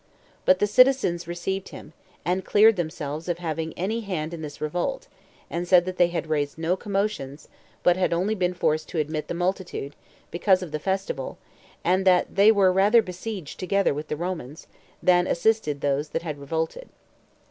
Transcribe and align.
But 0.45 0.57
the 0.57 0.65
citizens 0.65 1.27
received 1.27 1.69
him, 1.69 1.93
and 2.25 2.43
cleared 2.43 2.75
themselves 2.75 3.29
of 3.29 3.37
having 3.37 3.71
any 3.73 4.01
hand 4.01 4.33
in 4.33 4.41
this 4.41 4.59
revolt, 4.59 5.07
and 5.47 5.67
said 5.67 5.85
that 5.85 5.97
they 5.97 6.07
had 6.07 6.25
raised 6.25 6.57
no 6.57 6.75
commotions, 6.75 7.47
but 7.83 7.97
had 7.97 8.11
only 8.11 8.33
been 8.33 8.55
forced 8.55 8.89
to 8.89 8.97
admit 8.97 9.27
the 9.27 9.35
multitude, 9.35 9.95
because 10.31 10.63
of 10.63 10.71
the 10.71 10.79
festival, 10.79 11.37
and 11.83 12.03
that 12.07 12.33
they 12.35 12.51
were 12.51 12.73
rather 12.73 13.03
besieged 13.03 13.59
together 13.59 13.93
with 13.93 14.07
the 14.07 14.17
Romans, 14.17 14.65
than 15.03 15.27
assisted 15.27 15.81
those 15.81 16.09
that 16.09 16.23
had 16.23 16.39
revolted. 16.39 16.89